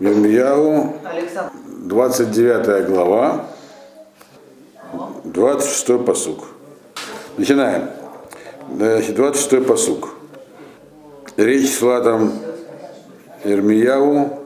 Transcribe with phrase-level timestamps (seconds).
[0.00, 1.52] Ирмияу, Александр.
[1.66, 3.46] 29 глава,
[5.24, 6.44] 26 посук.
[7.36, 7.90] Начинаем.
[8.76, 10.10] Значит, 26 посук.
[11.36, 12.32] Речь шла там
[13.44, 14.38] Ирмияу,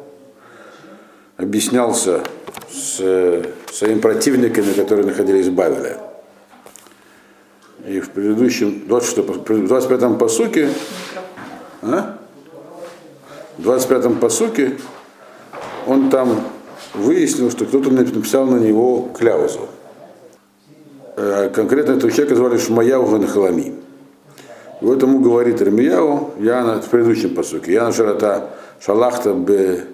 [1.37, 2.23] объяснялся
[2.71, 5.99] с э, своими противниками, которые находились в Бавеле.
[7.87, 10.71] И в предыдущем, 26, в 25-м посуке,
[11.83, 12.19] а?
[13.59, 14.77] в 25-м посуке
[15.87, 16.41] он там
[16.95, 19.69] выяснил, что кто-то написал на него кляузу.
[21.17, 23.75] Э, Конкретно этого человека звали Шмаяу Ганхалами.
[24.81, 29.85] И вот ему говорит Ирмияу, я на, в предыдущем посуке, я на широта шалахта б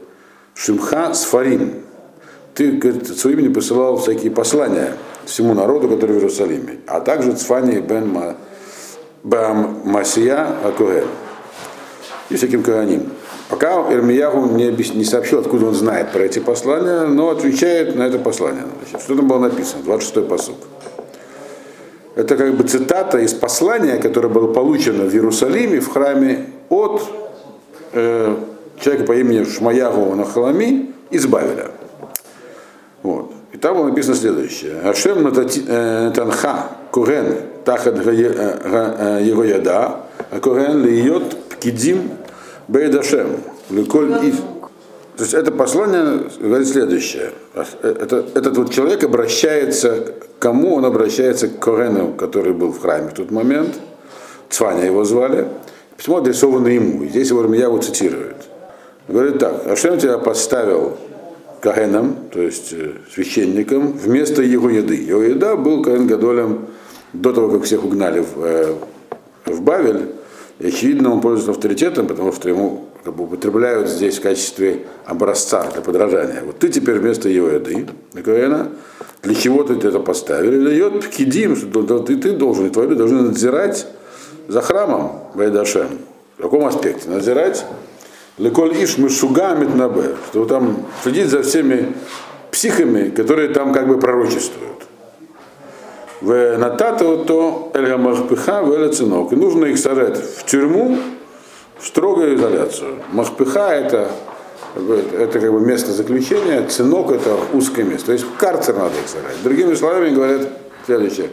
[0.55, 1.83] шимха сфарим.
[2.55, 4.95] Ты, говорит, своим имени посылал всякие послания
[5.27, 8.37] всему народу, который в Иерусалиме, а также Цфани бен Ма,
[9.23, 11.07] Бам Масия Акуген
[12.31, 13.11] и всяким Каганим.
[13.49, 18.19] Пока Ирмиягу не, не сообщил, откуда он знает про эти послания, но отвечает на это
[18.19, 18.65] послание.
[18.81, 19.83] Значит, что там было написано?
[19.87, 20.57] 26-й посуд.
[22.15, 27.03] Это как бы цитата из послания, которое было получено в Иерусалиме, в храме, от
[27.93, 28.37] э,
[28.81, 31.71] человека по имени Шмаягу Нахалами из Бавеля.
[33.03, 33.33] Вот.
[33.53, 34.81] И там было написано следующее.
[34.85, 42.11] Ашем э, танха курен тахат его яда, а курен льет пкидим
[42.69, 43.39] бейдашем.
[43.71, 44.37] Ликоль ив.
[45.17, 47.33] То есть это послание говорит следующее.
[47.83, 50.77] Это, этот вот человек обращается к кому?
[50.77, 53.75] Он обращается к Корену, который был в храме в тот момент.
[54.49, 55.49] Цваня его звали.
[55.97, 57.03] Письмо адресовано ему.
[57.03, 58.37] И здесь его Ирмияву цитирует.
[59.09, 59.67] Говорит так.
[59.67, 60.97] Ашем тебя поставил
[61.61, 64.95] Каэном, то есть э, священником, вместо его еды.
[64.95, 66.67] Его еда был Каэн Гадолем
[67.13, 68.75] до того, как всех угнали в, э,
[69.47, 70.13] в Бавель.
[70.61, 75.83] Очевидно, он пользуется авторитетом, потому что ему как бы, употребляют здесь в качестве образца для
[75.83, 76.43] подражания.
[76.45, 77.87] Вот ты теперь вместо его еды,
[78.25, 78.69] Каэна,
[79.23, 80.65] для чего ты это поставили?
[80.65, 83.87] Дает пкидим, что да, ты, ты должен, и твои люди должны надзирать
[84.49, 85.89] за храмом Байдашем.
[86.39, 87.09] В каком аспекте?
[87.09, 87.65] Надзирать
[88.39, 91.93] Леколь иш мишуга митнабе, что там следить за всеми
[92.53, 94.78] психами, которые там как бы пророчествуют.
[96.21, 99.33] В натата то эльгамахпиха в цинок.
[99.33, 100.99] И нужно их сажать в тюрьму,
[101.79, 102.97] в строгую изоляцию.
[103.13, 104.11] Махпиха это,
[104.77, 108.07] это как бы место заключения, цинок это узкое место.
[108.07, 109.43] То есть в карцер надо их сажать.
[109.45, 110.49] Другими словами говорят
[110.87, 111.31] следующее.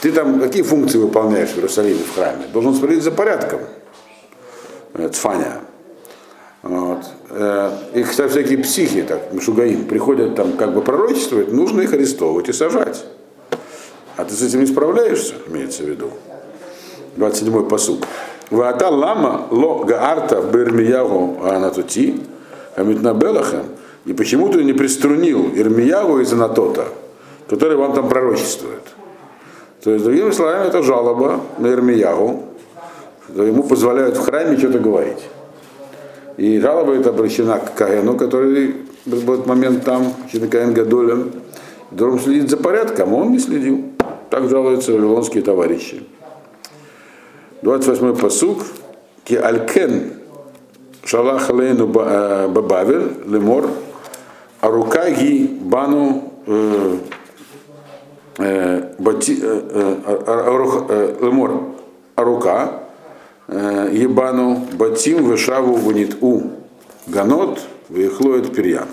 [0.00, 2.46] Ты там какие функции выполняешь в Иерусалиме, в храме?
[2.52, 3.60] Должен смотреть за порядком.
[5.12, 5.60] Цфаня.
[6.62, 6.98] Вот.
[7.94, 12.52] И, кстати, всякие психи, так, Мишугаим, приходят там как бы пророчествовать, нужно их арестовывать и
[12.52, 13.04] сажать.
[14.16, 16.10] А ты с этим не справляешься, имеется в виду.
[17.16, 18.06] 27-й посуд.
[18.50, 22.20] Ваата лама ло гаарта бирмиягу анатути
[22.76, 23.64] амитнабелахем.
[24.06, 26.86] И почему ты не приструнил Ирмиягу из Анатота,
[27.48, 28.82] который вам там пророчествует?
[29.82, 32.44] То есть, другими словами, это жалоба на Ирмиягу,
[33.28, 35.28] что ему позволяют в храме что-то говорить.
[36.36, 38.76] И жалоба эта обращена к Каину, который
[39.06, 40.12] в этот момент там,
[40.50, 41.32] Каин Гадолем,
[41.90, 43.95] должен следить за порядком, а он не следил.
[44.30, 46.02] Так жалуются вавилонские товарищи.
[47.62, 48.64] 28-й посук.
[49.24, 50.12] Ки алькен
[51.04, 53.68] шалах лейну бабавель лемор
[54.60, 56.32] арука ги бану
[58.98, 59.42] бати
[61.20, 61.60] лемор
[62.14, 62.86] арука
[63.48, 66.50] Ебану Батим Вышаву Ванит У
[67.06, 68.88] Ганот Вехлоет Перьян.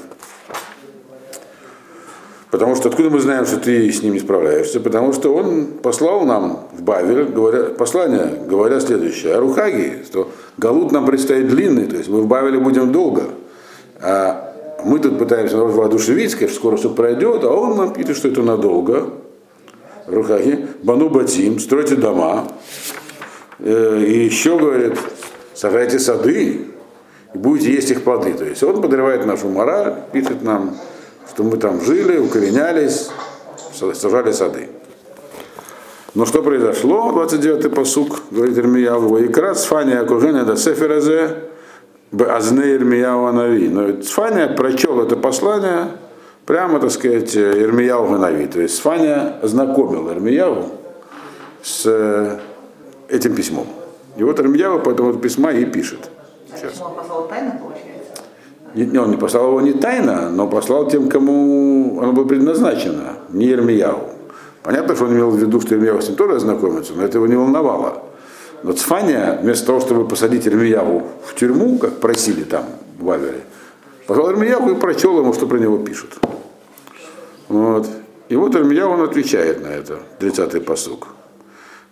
[2.53, 4.79] Потому что откуда мы знаем, что ты с ним не справляешься?
[4.79, 9.33] Потому что он послал нам в Бавель говоря, послание, говоря следующее.
[9.33, 13.23] Арухаги, что Галут нам предстоит длинный, то есть мы в Бавеле будем долго.
[13.99, 14.53] А
[14.85, 18.43] мы тут пытаемся народ воодушевить, что скоро все пройдет, а он нам пишет, что это
[18.43, 19.09] надолго.
[20.05, 22.49] Рухаги, Бану Батим, стройте дома,
[23.57, 24.99] и еще, говорит,
[25.55, 26.67] сажайте сады
[27.33, 28.35] и будете есть их плоды.
[28.35, 30.77] То есть он подрывает нашу мораль, пишет нам,
[31.29, 33.09] что мы там жили, укоренялись,
[33.93, 34.69] сажали сады.
[36.15, 37.11] Но что произошло?
[37.11, 41.37] 29-й посук, говорит Ирмияву, и крас Фания Акуженя до Сеферазе,
[42.11, 43.67] Азне Ирмияу Анави.
[43.67, 45.87] Но Сфания прочел это послание
[46.45, 48.45] прямо, так сказать, Ирмияу Анави.
[48.47, 50.69] То есть Сфания ознакомил Ирмияву
[51.63, 52.39] с
[53.09, 53.67] этим письмом.
[54.17, 56.09] И вот Рамьява по этому письма и пишет.
[56.55, 56.79] Сейчас.
[56.81, 57.92] Он послал тайно, получается?
[58.73, 63.45] Не, он не послал его не тайно, но послал тем, кому оно было предназначено, не
[63.45, 64.09] Ермияу.
[64.63, 67.27] Понятно, что он имел в виду, что Ермияу с ним тоже ознакомится, но это его
[67.27, 68.03] не волновало.
[68.63, 72.65] Но Цфания, вместо того, чтобы посадить Ермияву в тюрьму, как просили там
[72.97, 73.41] в Вавиле,
[74.07, 76.17] Позвал Ирмияху и прочел ему, что про него пишут.
[77.47, 77.87] Вот.
[78.27, 81.07] И вот Ирмияу он отвечает на это, 30-й посук.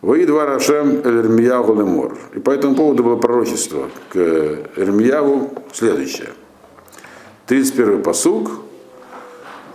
[0.01, 2.17] Вои два Рашем Ирмияу Лемор.
[2.35, 4.17] И по этому поводу было пророчество к
[4.75, 6.29] Ирмияву следующее.
[7.51, 8.49] 31-й посук.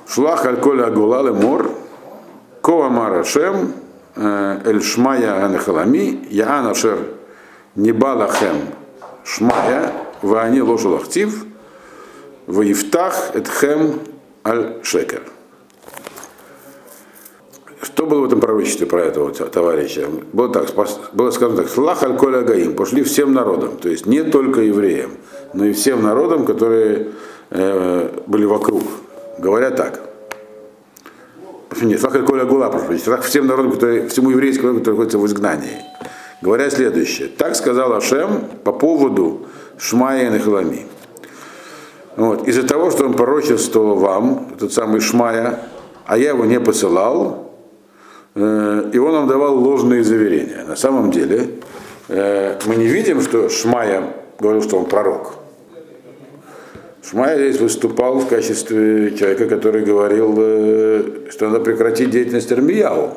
[0.09, 1.71] Шлах Аль-Коля Агула Лемор.
[2.63, 3.75] Коамар Рашем
[4.17, 6.27] Эль Шмая Анахалами.
[6.31, 6.99] Яан Ашер
[7.75, 8.57] Нибалахем
[9.25, 9.93] Шмая.
[10.23, 11.45] Ваани Ложулахтив.
[12.47, 14.01] Ваифтах Этхем
[14.43, 15.23] Аль Шекер.
[17.83, 20.09] Что было в этом пророчестве про этого товарища?
[20.33, 20.67] Было так,
[21.13, 25.13] было сказано так, слах аль коля гаим, пошли всем народам, то есть не только евреям,
[25.55, 27.09] но и всем народам, которые
[27.51, 28.83] э, были вокруг.
[29.39, 30.01] Говоря так.
[31.83, 35.19] Нет, слах аль коля гула, прошу слах всем народам, которые, всему еврейскому народу, который находится
[35.19, 35.83] в изгнании.
[36.43, 37.29] Говоря следующее.
[37.29, 39.47] Так сказал Ашем по поводу
[39.79, 40.87] Шмая и Нахалами.
[42.17, 42.49] Вот.
[42.49, 45.61] Из-за того, что он пророчествовал вам, этот самый Шмая,
[46.07, 47.53] а я его не посылал,
[48.35, 50.65] э, и он нам давал ложные заверения.
[50.67, 51.61] На самом деле,
[52.09, 55.35] э, мы не видим, что Шмая говорил, что он пророк.
[57.09, 63.15] Шмая здесь выступал в качестве человека, который говорил, э, что надо прекратить деятельность Армияу.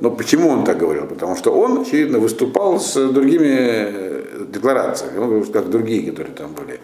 [0.00, 1.06] Но почему он так говорил?
[1.06, 6.80] Потому что он, очевидно, выступал с другими декларациями, ну, как другие, которые там были.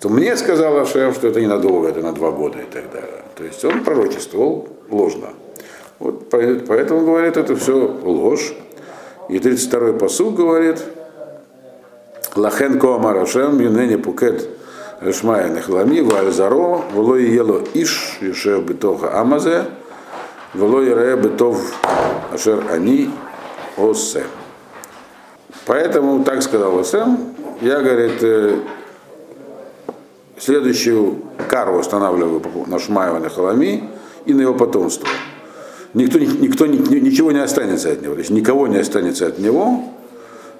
[0.00, 3.22] То мне сказал Ашем, что это ненадолго, это на два года и так далее.
[3.36, 5.34] То есть он пророчествовал ложно.
[5.98, 8.54] Вот поэтому говорит, это все ложь.
[9.28, 10.78] И 32-й посуд говорит,
[12.36, 14.48] Лахен Коамар Ашем, Юнени Пукет
[15.04, 19.66] Решмая Нехлами, Вальзаро, Волой Ело Иш, Ешев Бетоха Амазе,
[20.54, 21.60] Волой Ре Бетов
[22.32, 23.10] Ашер Ани
[23.76, 24.24] Осе.
[25.66, 27.18] Поэтому так сказал Осем,
[27.60, 28.62] я, говорит,
[30.38, 31.18] следующую
[31.50, 33.90] кару устанавливаю на Шмаева на Халами
[34.24, 35.06] и на его потомство.
[35.92, 39.84] Никто, никто, ничего не останется от него, то есть никого не останется от него,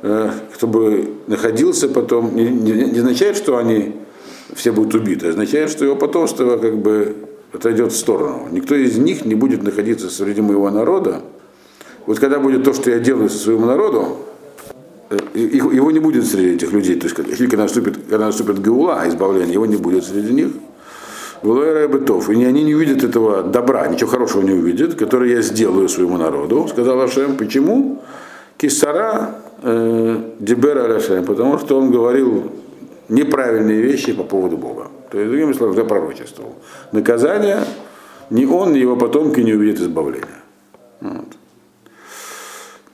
[0.03, 4.04] э, кто бы находился потом, не, не, не означает, что они
[4.53, 7.17] все будут убиты, означает, что его потомство как бы
[7.53, 8.49] отойдет в сторону.
[8.51, 11.23] Никто из них не будет находиться среди моего народа.
[12.07, 14.17] Вот когда будет то, что я делаю со своим народом,
[15.35, 16.97] его не будет среди этих людей.
[16.97, 17.17] То есть,
[17.49, 20.49] когда наступит, когда наступит Гаула, избавление, его не будет среди них.
[21.43, 22.31] Валуэра Бетов.
[22.31, 26.67] И они не увидят этого добра, ничего хорошего не увидят, который я сделаю своему народу,
[26.69, 27.37] сказал Ашем.
[27.37, 28.03] Почему?
[28.57, 32.51] Кисара э, Дибера Алашем, потому что он говорил
[33.09, 34.89] неправильные вещи по поводу Бога.
[35.11, 36.55] То есть, другими словами, я пророчествовал.
[36.93, 37.59] Наказание
[38.31, 40.43] ни он, ни его потомки не увидят избавления.
[41.01, 41.27] Вот.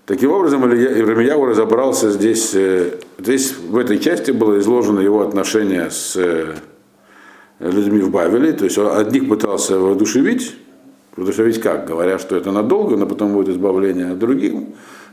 [0.06, 6.16] Таким образом, Ирмияу разобрался здесь, э, здесь в этой части было изложено его отношение с
[6.16, 6.56] э,
[7.60, 10.56] людьми в Бавеле, то есть он одних пытался воодушевить,
[11.14, 14.54] воодушевить как, говоря, что это надолго, но потом будет избавление, от других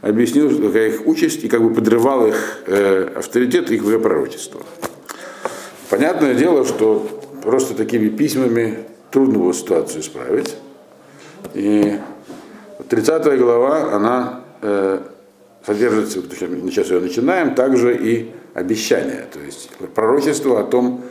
[0.02, 4.62] объяснил, какая их участь, и как бы подрывал их э, авторитет, их пророчество.
[5.90, 7.08] Понятное дело, что
[7.44, 8.80] просто такими письмами
[9.12, 10.56] трудно было ситуацию исправить.
[11.54, 11.98] И
[12.90, 15.00] 30 глава, она э,
[15.66, 21.04] содержится, сейчас ее начинаем, также и обещание, то есть пророчество о том,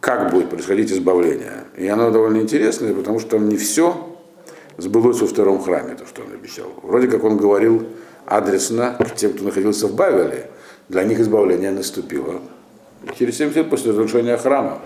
[0.00, 1.64] как будет происходить избавление.
[1.76, 4.16] И оно довольно интересное, потому что там не все
[4.76, 6.66] сбылось во втором храме, то, что он обещал.
[6.82, 7.86] Вроде как он говорил
[8.26, 10.50] адресно к тем, кто находился в Бавеле,
[10.88, 12.40] для них избавление наступило
[13.18, 14.80] через 70 лет после разрушения храма.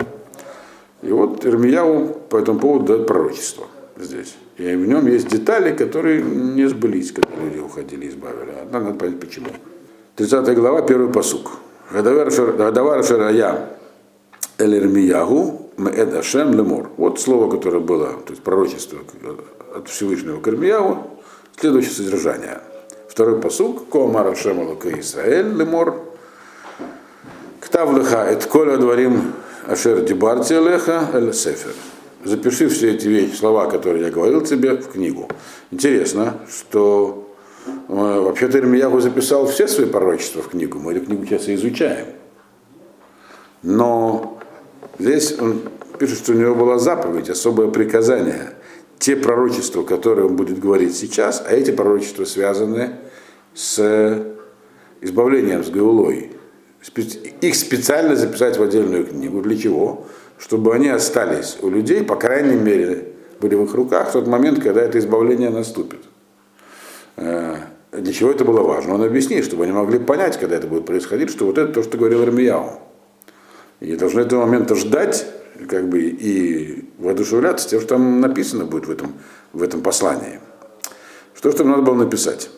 [1.03, 3.67] И вот Ирмияу по этому поводу дает пророчество
[3.97, 4.37] здесь.
[4.57, 8.63] И в нем есть детали, которые не сбылись, когда люди уходили из Бавеля.
[8.63, 9.49] Однако надо понять почему.
[10.17, 11.53] 30 глава, первый посук.
[11.93, 13.71] Гадавар Шарая
[14.59, 16.91] Эль-Ирмиягу Меэд Ашем Лемор.
[16.97, 18.99] Вот слово, которое было, то есть пророчество
[19.75, 21.07] от Всевышнего к Ирмиягу,
[21.57, 22.61] следующее содержание.
[23.19, 23.89] Второй посук.
[23.89, 26.03] Коамар Ашем Алука Исраэль Лемор.
[27.59, 29.33] Ктав леха эт коля дворим
[29.67, 31.75] ашер дибарти леха эль сефер
[32.23, 35.29] запиши все эти вещи, слова, которые я говорил тебе, в книгу.
[35.73, 37.29] Интересно, что
[37.67, 40.79] э, вообще-то Ирмияху записал все свои пророчества в книгу.
[40.79, 42.07] Мы эту книгу сейчас и изучаем.
[43.65, 44.39] Но
[45.01, 45.63] здесь он
[45.99, 48.53] пишет, что у него была заповедь, особое приказание.
[49.01, 52.93] Те пророчества, которые он будет говорить сейчас, а эти пророчества связаны
[53.59, 54.25] с
[55.01, 56.31] избавлением с Гаулой.
[57.41, 59.43] Их специально записать в отдельную книгу.
[59.43, 60.07] Для чего?
[60.39, 63.09] чтобы они остались у людей, по крайней мере,
[63.41, 66.01] были в их руках в тот момент, когда это избавление наступит.
[67.17, 67.57] Э,
[67.93, 68.95] для чего это было важно?
[68.95, 71.99] Он объяснит, чтобы они могли понять, когда это будет происходить, что вот это то, что
[71.99, 72.81] говорил Армияу.
[73.81, 75.27] И должны этого момента ждать,
[75.69, 79.15] как бы и воодушевляться тем, что там написано будет в этом,
[79.53, 80.41] в этом послании.
[81.35, 82.51] Что же там надо было написать?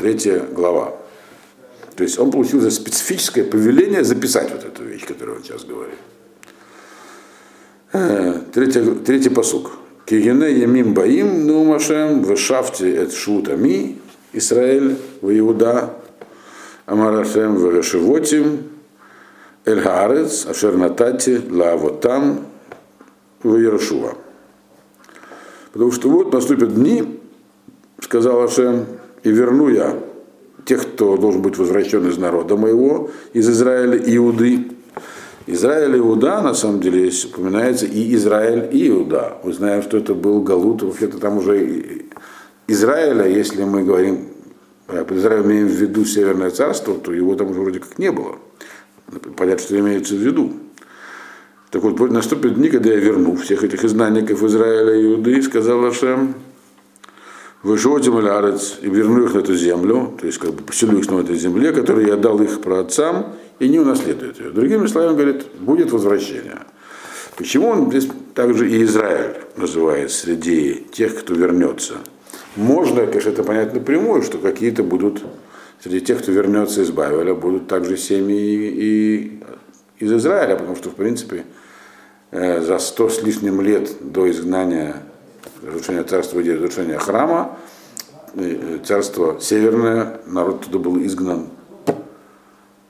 [0.00, 0.94] Третья глава.
[1.94, 5.98] То есть он получил за специфическое повеление записать вот эту вещь, которую он сейчас говорит.
[7.92, 9.72] Э, третий, третий посук.
[10.06, 13.98] Кигене ямим баим нумашем вешафте эт шутами
[14.32, 15.90] Израиль в Иуда
[16.86, 18.70] Амарашем в Решевотим
[19.66, 22.46] Эль Хаарец Ашер Натати Лавотам
[23.42, 24.14] в Иерошуа.
[25.72, 27.20] Потому что вот наступят дни,
[28.00, 28.86] сказал Ашем,
[29.22, 29.98] и верну я
[30.64, 34.68] тех, кто должен быть возвращен из народа моего, из Израиля Иуды.
[35.46, 39.38] Израиль Иуда, на самом деле, здесь упоминается и Израиль и Иуда.
[39.42, 42.02] Мы знаем, что это был Галут, вообще-то там уже
[42.68, 44.28] Израиля, если мы говорим,
[44.86, 48.12] э, под Израилем имеем в виду Северное царство, то его там уже вроде как не
[48.12, 48.36] было.
[49.36, 50.52] Понятно, что имеется в виду.
[51.70, 56.34] Так вот, наступят дни, когда я верну всех этих изгнанников Израиля и Иуды, сказал Ашем,
[57.62, 61.20] Вышотим Алярец и верну их на эту землю, то есть как бы поселю их на
[61.20, 64.50] этой земле, которую я дал их праотцам, и не унаследуют ее.
[64.50, 66.60] Другими словами, говорит, будет возвращение.
[67.36, 71.98] Почему он здесь также и Израиль называет среди тех, кто вернется?
[72.56, 75.22] Можно, конечно, это понять напрямую, что какие-то будут,
[75.82, 79.42] среди тех, кто вернется из Бавеля, будут также семьи и
[79.98, 81.44] из Израиля, потому что, в принципе,
[82.30, 84.96] э, за сто с лишним лет до изгнания
[85.62, 87.56] разрушения царства и разрушения храма,
[88.34, 91.48] э, царство северное, народ туда был изгнан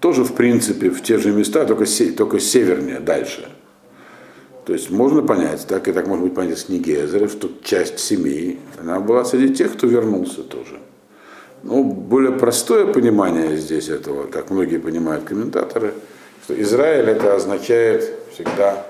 [0.00, 1.84] тоже, в принципе, в те же места, только,
[2.16, 3.48] только севернее, дальше.
[4.64, 7.98] То есть можно понять, так и так может быть понять из книги Эзера, что часть
[7.98, 10.78] семьи, она была среди тех, кто вернулся тоже.
[11.62, 15.92] Ну, более простое понимание здесь этого, как многие понимают комментаторы,
[16.44, 18.86] что Израиль это означает всегда,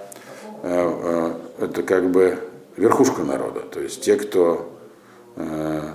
[0.63, 2.39] э, э, это как бы
[2.77, 4.73] верхушка народа, то есть те, кто
[5.37, 5.93] э,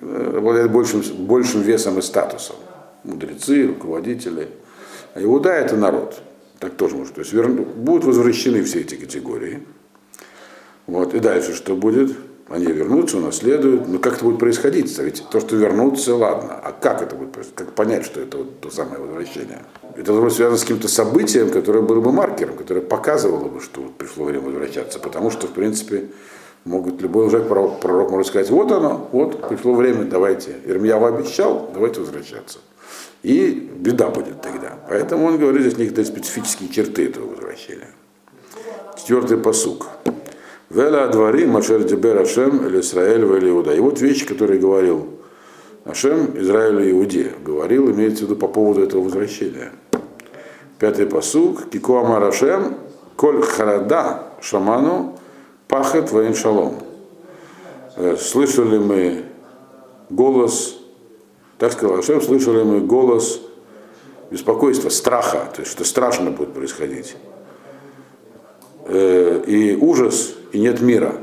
[0.00, 2.56] обладает большим, большим весом и статусом,
[3.04, 4.48] мудрецы, руководители.
[5.14, 6.20] А Иуда это народ,
[6.58, 7.14] так тоже может.
[7.14, 9.62] То есть верну, будут возвращены все эти категории.
[10.86, 11.14] Вот.
[11.14, 12.16] И дальше что будет?
[12.50, 13.88] Они вернутся, унаследуют.
[13.88, 14.98] Но как это будет происходить?
[14.98, 16.58] Ведь то, что вернутся, ладно.
[16.62, 17.56] А как это будет происходить?
[17.56, 19.62] Как понять, что это вот то самое возвращение?
[19.94, 23.82] Это должно быть связано с каким-то событием, которое было бы маркером, которое показывало бы, что
[23.82, 24.98] вот пришло время возвращаться.
[24.98, 26.08] Потому что, в принципе,
[26.64, 30.56] могут любой уже пророк, пророк может сказать, вот оно, вот, пришло время, давайте.
[30.66, 32.58] Ирмиява обещал, давайте возвращаться.
[33.22, 34.76] И беда будет тогда.
[34.88, 37.90] Поэтому он говорит здесь некоторые специфические черты этого возвращения.
[38.96, 39.86] Четвертый посук.
[40.70, 43.74] Вела дворы Машер Дебер Ашем или Израиль в Иуда.
[43.74, 45.08] И вот вещи, которые говорил
[45.84, 47.32] Ашем Израилю и Иуде.
[47.44, 49.72] Говорил, имеется в виду по поводу этого возвращения.
[50.78, 51.68] Пятый посук.
[51.70, 52.76] Кику Амар Ашем,
[53.16, 55.18] Коль Харада Шаману,
[55.66, 56.76] Пахет Ваин Шалом.
[57.96, 59.24] Э, слышали мы
[60.08, 60.78] голос,
[61.58, 63.40] так сказал Ашем, слышали мы голос
[64.30, 67.16] беспокойства, страха, то есть что страшно будет происходить.
[68.86, 71.14] Э, и ужас, и нет мира.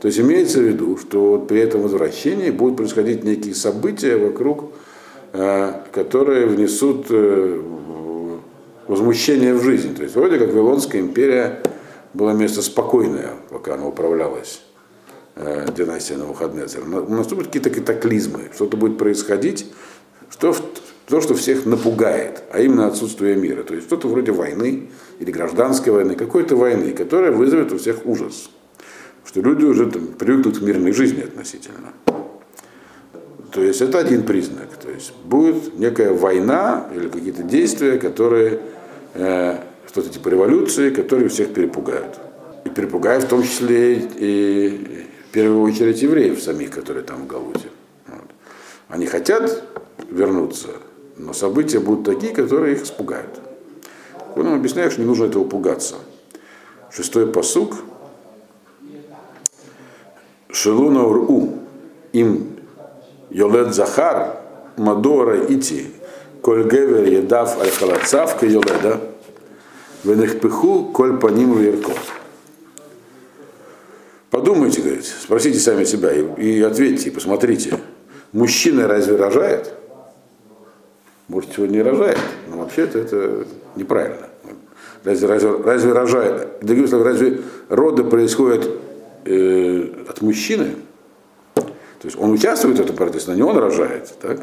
[0.00, 4.72] То есть имеется в виду, что вот при этом возвращении будут происходить некие события вокруг,
[5.32, 7.60] э, которые внесут э,
[8.88, 9.94] возмущение в жизнь.
[9.94, 11.62] То есть вроде как Вавилонская империя
[12.14, 14.62] была место спокойное, пока она управлялась
[15.74, 16.84] династия Навуходнецера.
[16.84, 19.66] Наступят какие-то катаклизмы, что-то будет происходить,
[20.28, 20.54] что
[21.06, 23.62] то, что всех напугает, а именно отсутствие мира.
[23.62, 28.50] То есть что-то вроде войны или гражданской войны, какой-то войны, которая вызовет у всех ужас.
[29.24, 31.92] Что люди уже там, привыкнут к мирной жизни относительно.
[33.52, 34.68] То есть это один признак.
[34.80, 38.60] То есть будет некая война или какие-то действия, которые
[39.14, 42.18] э, что-то типа революции, которые всех перепугают.
[42.64, 47.68] И перепугают в том числе и в первую очередь евреев самих, которые там в Галуте.
[48.06, 48.30] Вот.
[48.88, 49.62] Они хотят
[50.10, 50.68] вернуться,
[51.16, 53.40] но события будут такие, которые их испугают.
[54.34, 55.96] Он нам объясняет, что не нужно этого пугаться.
[56.90, 57.76] Шестой посук.
[60.52, 61.48] Шелуна уру
[62.12, 62.46] им
[63.30, 64.36] йолед захар
[64.76, 65.86] мадора ити
[66.42, 69.00] коль гевер едав аль халацав ка йоледа
[70.04, 71.98] венехпиху коль по ним вверков.
[74.30, 77.78] Подумайте, говорит, спросите сами себя и, и ответьте, и посмотрите.
[78.32, 79.72] Мужчина разве рожает?
[81.28, 82.18] Может, сегодня не рожает,
[82.48, 84.28] но вообще-то это неправильно.
[85.04, 88.68] Разве, разве, разве рожает, разве роды происходят
[89.24, 90.76] э, от мужчины?
[91.54, 94.12] То есть он участвует в этом процессе, но не он рожает.
[94.20, 94.40] Так?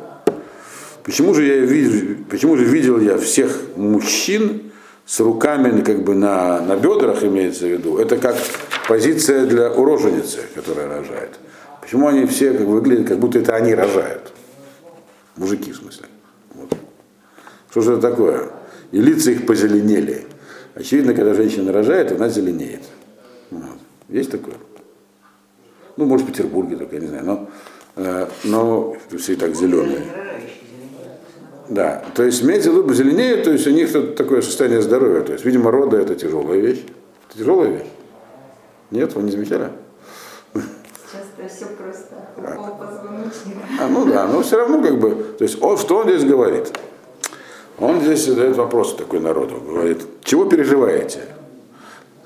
[1.03, 4.71] Почему же я видел, почему же видел я всех мужчин
[5.05, 8.36] с руками как бы на, на бедрах имеется в виду, это как
[8.88, 11.39] позиция для уроженицы, которая рожает.
[11.81, 14.31] Почему они все как выглядят, как будто это они рожают?
[15.36, 16.05] Мужики, в смысле.
[16.53, 16.71] Вот.
[17.71, 18.50] Что же это такое?
[18.91, 20.27] И лица их позеленели.
[20.75, 22.83] Очевидно, когда женщина рожает, она зеленеет.
[23.50, 23.79] Вот.
[24.09, 24.55] Есть такое?
[26.00, 27.25] Ну, может, в Петербурге только, я не знаю.
[27.25, 27.50] Но,
[27.98, 30.03] э, но все и так зеленые.
[31.68, 35.24] Да, то есть имеется в виду зеленеют, то есть у них тут такое состояние здоровья.
[35.24, 36.86] То есть, видимо, рода это тяжелая вещь.
[37.27, 37.88] Это тяжелая вещь.
[38.91, 39.72] Нет, вы не замечали?
[40.53, 42.15] Сейчас все просто.
[43.82, 46.72] А, ну да, но все равно как бы, то есть он, что он здесь говорит?
[47.77, 51.24] Он здесь задает вопрос такой народу, говорит, чего переживаете?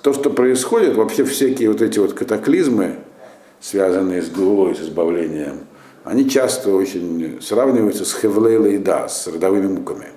[0.04, 2.98] То, что происходит, вообще всякие вот эти вот катаклизмы,
[3.64, 5.60] связанные с головой, с избавлением,
[6.04, 10.08] они часто очень сравниваются с хевлейла и да, с родовыми муками.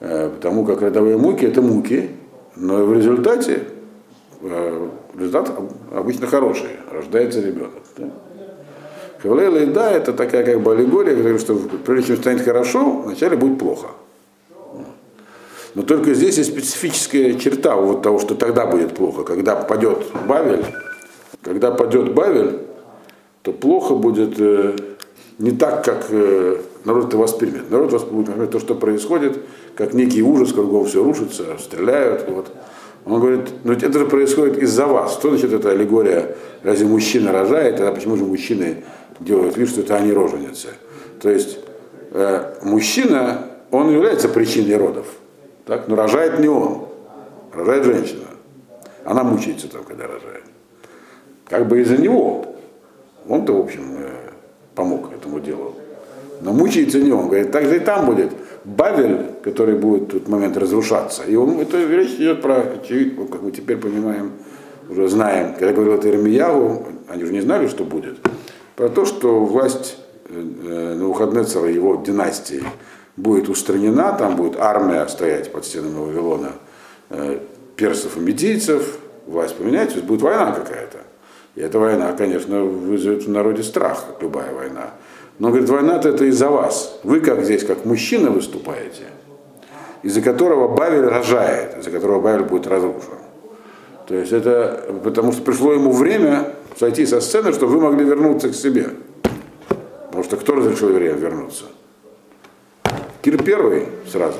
[0.00, 2.08] Э, потому как родовые муки это муки,
[2.56, 3.64] но в результате
[4.40, 5.52] э, результат
[5.92, 7.82] обычно хороший, рождается ребенок.
[7.98, 8.10] Да?
[9.22, 13.58] Хевлейла и да, это такая как бы аллегория, что прежде чем станет хорошо, вначале будет
[13.58, 13.88] плохо.
[15.74, 20.64] Но только здесь есть специфическая черта вот того, что тогда будет плохо, когда падет Бавель,
[21.48, 22.58] когда падет Бавель,
[23.42, 24.76] то плохо будет э,
[25.38, 27.70] не так, как э, народ это воспримет.
[27.70, 29.38] Народ воспримет то, что происходит,
[29.74, 32.28] как некий ужас, кругом все рушится, стреляют.
[32.28, 32.48] Вот.
[33.06, 35.14] Он говорит, ну это же происходит из-за вас.
[35.14, 36.36] Что значит эта аллегория?
[36.62, 38.84] Разве мужчина рожает, а почему же мужчины
[39.18, 40.68] делают вид, что это они роженицы?
[41.22, 41.60] То есть
[42.10, 45.06] э, мужчина, он является причиной родов.
[45.64, 45.88] Так?
[45.88, 46.88] Но рожает не он,
[47.54, 48.26] рожает женщина.
[49.06, 50.44] Она мучается там, когда рожает.
[51.48, 52.44] Как бы из-за него.
[53.28, 54.10] Он-то, в общем, э,
[54.74, 55.74] помог этому делу.
[56.40, 57.26] Но мучается не он.
[57.28, 58.30] Говорит, так же и там будет
[58.64, 61.24] Бавель, который будет в тот момент разрушаться.
[61.24, 62.62] И он, это речь идет про,
[63.30, 64.32] как мы теперь понимаем,
[64.88, 68.16] уже знаем, когда говорил это Ирмиягу, они же не знали, что будет,
[68.76, 72.62] про то, что власть э, э, Навуходнецера, его династии,
[73.16, 76.52] будет устранена, там будет армия стоять под стенами Вавилона,
[77.74, 80.98] персов и медийцев, власть поменяется, будет война какая-то.
[81.58, 84.90] И эта война, конечно, вызовет в народе страх, как любая война.
[85.40, 87.00] Но, говорит, война-то это из-за вас.
[87.02, 89.02] Вы как здесь, как мужчина выступаете,
[90.04, 93.18] из-за которого Бавель рожает, из-за которого Бавель будет разрушен.
[94.06, 98.50] То есть это потому что пришло ему время сойти со сцены, чтобы вы могли вернуться
[98.50, 98.90] к себе.
[100.06, 101.64] Потому что кто разрешил евреям вернуться?
[103.20, 104.38] Кир первый сразу,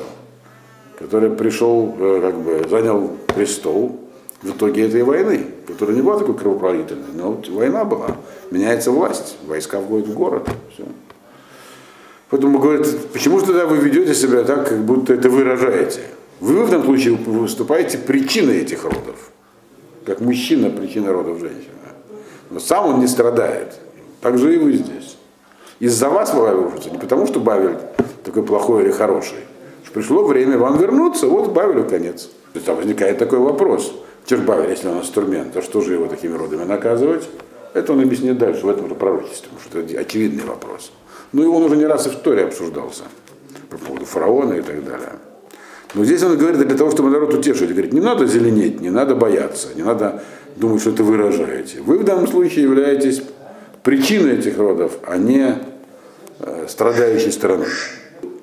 [0.97, 4.08] который пришел, э, как бы занял престол,
[4.41, 8.17] в итоге этой войны, которая не была такой кровопролитной, но вот война была,
[8.51, 10.85] меняется власть, войска входят в город, все.
[12.29, 16.01] Поэтому говорят, почему же тогда вы ведете себя так, как будто это вы рожаете?
[16.39, 19.31] Вы в этом случае выступаете причиной этих родов,
[20.05, 21.73] как мужчина причина родов женщины.
[22.49, 23.73] Но сам он не страдает.
[24.21, 25.17] Так же и вы здесь.
[25.79, 27.77] Из-за вас Бавель рушится, не потому что Бавель
[28.23, 29.39] такой плохой или хороший.
[29.93, 32.29] Пришло время вам вернуться, вот Бавелю конец.
[32.53, 33.93] То там возникает такой вопрос.
[34.29, 37.27] Тербавер, если он инструмент, то что же его такими родами наказывать?
[37.73, 40.91] Это он объяснит дальше, в этом же пророчестве, потому что это очевидный вопрос.
[41.31, 43.05] Ну и он уже не раз и в Торе обсуждался
[43.71, 45.13] по поводу фараона и так далее.
[45.95, 47.71] Но здесь он говорит для того, чтобы народ утешить.
[47.71, 50.21] Говорит, не надо зеленеть, не надо бояться, не надо
[50.55, 51.81] думать, что это вы рожаете.
[51.81, 53.23] Вы в данном случае являетесь
[53.81, 55.55] причиной этих родов, а не
[56.39, 57.69] э, страдающей стороной.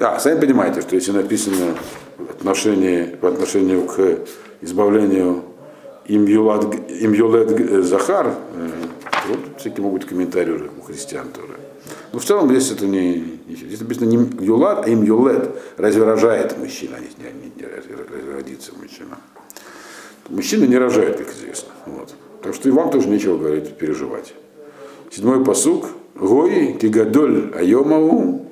[0.01, 1.77] Да, сами понимаете, что если написано
[2.19, 4.19] в отношении, по отношению к
[4.63, 5.45] избавлению
[6.09, 8.69] Имьюлет Захар, э,
[9.29, 11.55] вот всякие могут комментарии у христиан тоже.
[12.13, 15.51] Но в целом здесь это не, здесь написано не Юлад, а Имьюлет.
[15.77, 17.97] Разве рожает мужчина, а не, не, не разве
[18.33, 19.19] родится мужчина.
[20.29, 21.71] Мужчина не рожает, как известно.
[21.87, 22.15] Вот.
[22.43, 24.35] Так что и вам тоже нечего говорить, переживать.
[25.11, 25.87] Седьмой посук.
[26.15, 28.47] Гой кигадоль айомау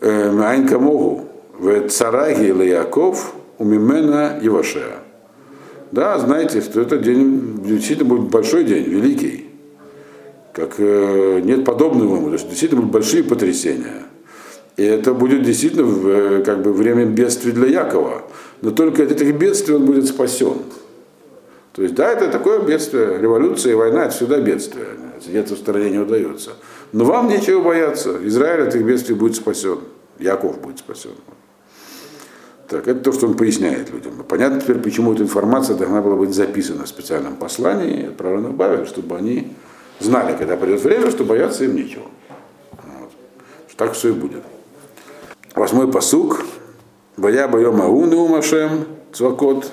[0.00, 5.03] э, майн камогу в цараги Яков умимена Ивашеа.
[5.92, 9.46] Да, знаете, что этот день действительно будет большой день, великий.
[10.52, 14.04] Как э, нет подобного ему, то есть действительно будут большие потрясения.
[14.76, 18.22] И это будет действительно э, как бы время бедствий для Якова.
[18.60, 20.58] Но только от этих бедствий он будет спасен.
[21.74, 24.86] То есть, да, это такое бедствие, революция и война, это всегда бедствие.
[25.24, 26.52] Сидеться в стороне не удается.
[26.92, 28.16] Но вам нечего бояться.
[28.22, 29.80] Израиль от этих бедствий будет спасен.
[30.20, 31.10] Яков будет спасен.
[32.68, 34.24] Так, это то, что он поясняет людям.
[34.26, 38.86] Понятно теперь, почему эта информация должна была быть записана в специальном послании отправлена в Бавель,
[38.86, 39.52] чтобы они
[40.00, 42.04] знали, когда придет время, что бояться им нечего.
[42.72, 43.10] Вот.
[43.76, 44.42] Так все и будет.
[45.54, 46.44] Восьмой посук.
[47.16, 49.70] Боя боем ауны умашем, цвакот,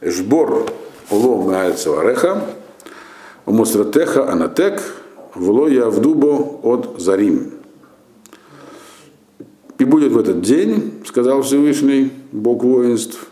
[0.00, 0.66] жбор
[1.10, 2.42] улом альцевареха,
[3.44, 4.80] умостратеха анатек,
[5.34, 7.52] вло явдубо от зарим.
[9.78, 13.26] И будет в этот день, сказал Всевышний, Бог воинств,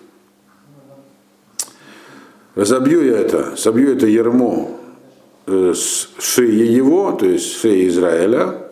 [2.55, 4.71] разобью я это, собью это ермо
[5.47, 8.69] э, с шеи его, то есть шеи Израиля,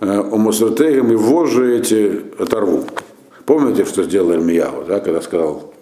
[0.00, 2.84] омосратегам и вожжи эти оторву.
[3.46, 5.74] Помните, что сделал Ирмияу, да, когда сказал,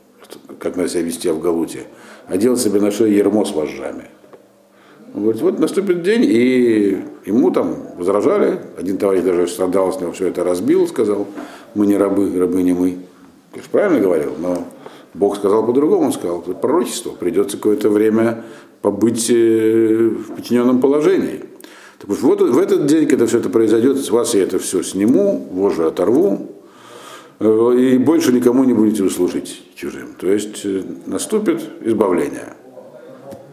[0.58, 1.86] как надо себя вести в Галуте?
[2.26, 4.06] Одел себе на шею ермо с вожжами.
[5.14, 8.60] Он говорит, вот наступит день, и ему там возражали.
[8.78, 11.26] Один товарищ даже страдал с него, все это разбил, сказал,
[11.74, 12.98] мы не рабы, рабы не мы.
[13.54, 14.66] Же правильно говорил, но
[15.14, 18.44] Бог сказал по-другому, он сказал, это пророчество, придется какое-то время
[18.80, 21.44] побыть э, в подчиненном положении.
[21.98, 24.82] Так вот, вот в этот день, когда все это произойдет, с вас я это все
[24.82, 26.48] сниму, вожжи оторву,
[27.40, 30.14] э, и больше никому не будете услужить чужим.
[30.18, 32.54] То есть э, наступит избавление.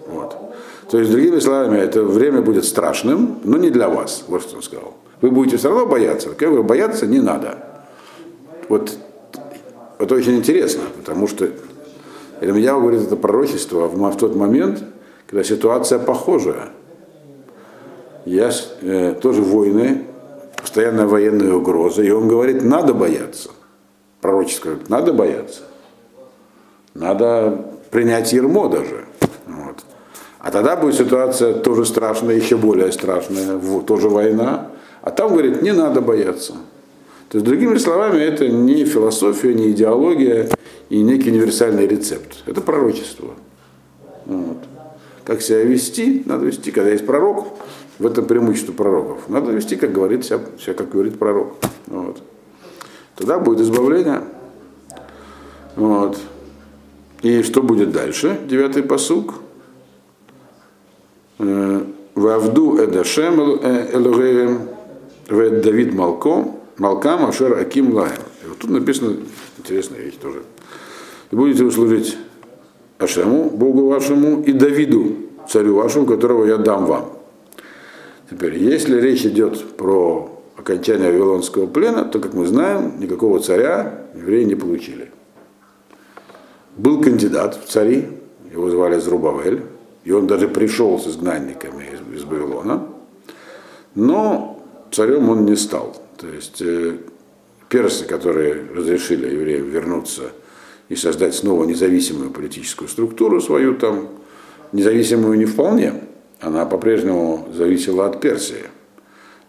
[0.08, 0.36] Вот.
[0.90, 4.64] То есть, другими словами, это время будет страшным, но не для вас, вот что он
[4.64, 4.96] сказал.
[5.22, 7.58] Вы будете все равно бояться, как вы бояться не надо.
[8.70, 8.98] Вот
[10.00, 11.50] это очень интересно, потому что
[12.42, 14.82] Илья говорит это пророчество в тот момент,
[15.28, 16.70] когда ситуация похожая.
[18.26, 20.06] Есть э, тоже войны,
[20.56, 23.50] постоянная военная угроза, и он говорит, надо бояться.
[24.22, 25.62] Пророчество говорит, надо бояться.
[26.94, 29.06] Надо принять ермо даже.
[29.48, 29.84] Вот.
[30.40, 34.68] А тогда будет ситуация тоже страшная, еще более страшная, тоже война.
[35.02, 36.56] А там, говорит, не надо бояться.
[37.30, 40.50] То есть, другими словами, это не философия, не идеология
[40.90, 42.44] и некий универсальный рецепт.
[42.48, 43.36] Это пророчество.
[44.26, 44.58] Вот.
[45.26, 47.48] Как себя вести, надо вести, когда есть пророк,
[48.00, 49.30] в этом преимущество пророков.
[49.30, 51.58] Надо вести, как говорит себя, себя как говорит пророк.
[51.86, 52.20] Вот.
[53.16, 54.24] Тогда будет избавление.
[55.76, 56.18] Вот.
[57.22, 58.40] И что будет дальше?
[58.48, 59.36] Девятый посук.
[61.38, 61.84] Э,
[62.16, 64.62] Вавду Эдашем Элогеем
[65.30, 68.22] Вед Давид Малко Малкам Ашер Аким Лаем.
[68.44, 69.18] И вот тут написано
[69.58, 70.44] интересная вещь тоже.
[71.30, 72.18] И будете вы служить
[72.98, 75.16] Ашему, Богу вашему, и Давиду,
[75.48, 77.12] царю вашему, которого я дам вам.
[78.30, 84.44] Теперь, если речь идет про окончание Вавилонского плена, то, как мы знаем, никакого царя евреи
[84.44, 85.12] не получили.
[86.78, 88.08] Был кандидат в цари,
[88.52, 89.64] его звали Зрубавель,
[90.06, 92.88] и он даже пришел с изгнанниками из, из Вавилона,
[93.96, 95.96] но царем он не стал.
[96.20, 96.98] То есть э,
[97.70, 100.32] персы, которые разрешили евреям вернуться
[100.90, 104.10] и создать снова независимую политическую структуру свою там,
[104.74, 105.94] независимую не вполне,
[106.42, 108.66] она по-прежнему зависела от Персии.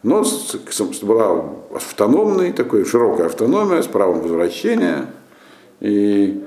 [0.03, 0.25] Но
[1.03, 5.07] была автономной, такой широкая автономия с правом возвращения.
[5.81, 6.43] И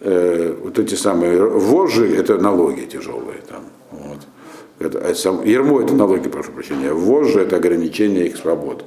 [0.00, 3.64] э, вот эти самые вожжи, это налоги тяжелые там.
[3.90, 4.18] Вот.
[4.78, 6.92] Это, это сам, ермо это налоги, прошу прощения.
[6.92, 8.84] Вожжи это ограничение их свобод.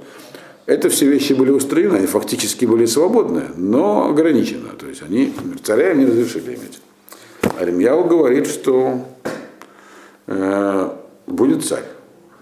[0.69, 4.69] Это все вещи были устроены, они фактически были свободны, но ограничено.
[4.77, 6.79] То есть они царя не разрешили иметь.
[7.59, 9.03] Аримьяу говорит, что
[10.27, 10.89] э,
[11.25, 11.85] будет царь.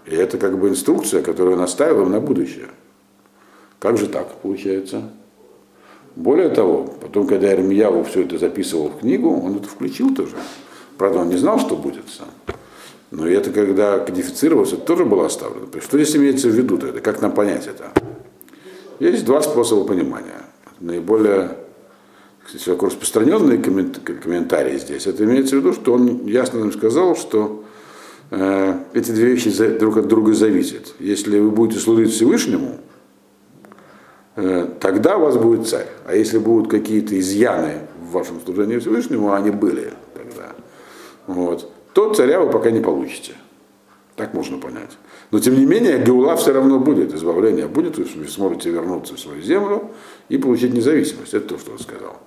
[0.08, 2.68] И это как бы инструкция, которую наставил на будущее.
[3.80, 5.10] Как же так получается?
[6.18, 10.36] Более того, потом, когда Ирмияву все это записывал в книгу, он это включил тоже.
[10.98, 12.28] Правда, он не знал, что будет сам.
[13.12, 15.68] Но это когда кодифицировалось, это тоже было оставлено.
[15.82, 17.00] Что здесь имеется в виду тогда?
[17.00, 17.92] Как нам понять это?
[19.00, 20.44] Есть два способа понимания.
[20.80, 21.58] Наиболее
[22.46, 25.06] кстати, распространенный комментарий здесь.
[25.06, 27.66] Это имеется в виду, что он ясно нам сказал, что
[28.30, 30.96] Э, эти две вещи друг от друга зависят.
[31.00, 32.78] Если вы будете служить Всевышнему,
[34.36, 35.88] э, тогда у вас будет царь.
[36.06, 40.52] А если будут какие-то изъяны в вашем служении Всевышнему, а они были тогда,
[41.26, 43.34] вот, то царя вы пока не получите.
[44.16, 44.96] Так можно понять.
[45.32, 49.42] Но тем не менее, Геула все равно будет, избавление будет, вы сможете вернуться в свою
[49.42, 49.90] землю
[50.30, 51.34] и получить независимость.
[51.34, 52.18] Это то, что он сказал.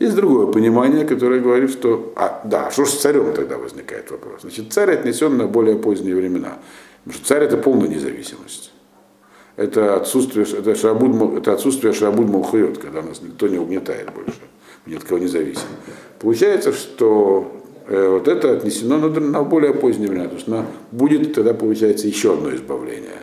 [0.00, 4.40] Есть другое понимание, которое говорит, что, а, да, что же с царем тогда возникает вопрос?
[4.40, 6.58] Значит, царь отнесен на более поздние времена.
[7.04, 8.72] Потому что царь это полная независимость.
[9.54, 14.40] Это отсутствие, это, шабуд, это отсутствие шабуд Малхует, когда нас никто не угнетает больше,
[14.86, 15.68] ни от кого не зависим.
[16.18, 17.59] Получается, что
[17.90, 20.28] вот это отнесено на, на более поздние времена.
[20.28, 23.18] То есть на, будет тогда, получается, еще одно избавление.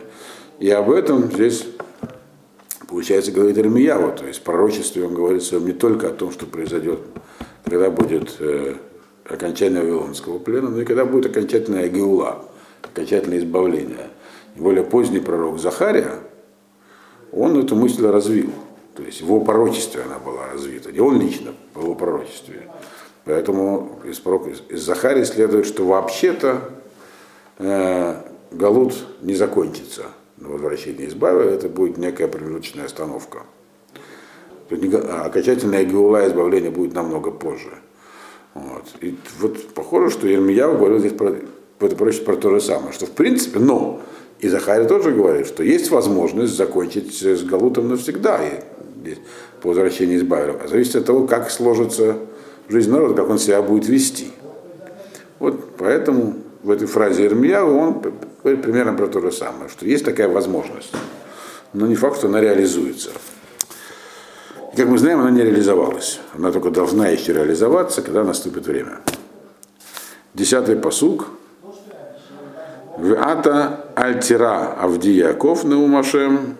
[0.60, 1.66] И об этом здесь
[2.88, 7.00] получается, говорит Ирмияву, то есть пророчестве он говорит своем не только о том, что произойдет,
[7.64, 8.74] когда будет э,
[9.28, 12.44] окончание Вавилонского плена, но и когда будет окончательная Геула,
[12.82, 14.08] окончательное избавление.
[14.56, 16.14] И более поздний пророк Захария,
[17.30, 18.50] он эту мысль развил.
[18.96, 20.90] То есть его пророчестве она была развита.
[20.90, 22.62] Не он лично, в его пророчестве.
[23.28, 26.62] Поэтому из, пророка, из Захарии следует, что вообще-то
[27.58, 28.14] э,
[28.52, 30.06] Галут не закончится
[30.38, 33.40] на возвращении из Бавеля, это будет некая промежуточная остановка.
[34.70, 37.74] А окончательная Геула избавления будет намного позже.
[38.54, 38.84] Вот.
[39.02, 41.34] И вот похоже, что Ермияу говорил здесь про,
[41.78, 44.00] про то же самое, что в принципе, но
[44.40, 49.16] и Захария тоже говорит, что есть возможность закончить с Галутом навсегда и,
[49.60, 50.58] по возвращении из Бавеля.
[50.64, 52.16] А зависит от того, как сложится
[52.68, 54.32] жизнь народа, как он себя будет вести.
[55.38, 58.02] Вот поэтому в этой фразе Ирмияу он
[58.42, 60.92] говорит примерно про то же самое, что есть такая возможность,
[61.72, 63.10] но не факт, что она реализуется.
[64.76, 66.20] Как мы знаем, она не реализовалась.
[66.34, 69.00] Она только должна еще реализоваться, когда наступит время.
[70.34, 71.26] Десятый посук.
[72.96, 76.56] Вата альтира Авди Яков Неумашем,